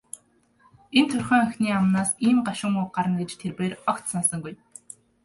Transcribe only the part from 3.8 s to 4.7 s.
огт санасангүй.